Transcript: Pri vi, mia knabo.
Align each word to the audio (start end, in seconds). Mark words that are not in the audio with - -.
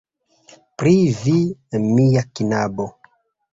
Pri 0.83 0.93
vi, 1.19 1.35
mia 1.85 2.25
knabo. 2.41 2.91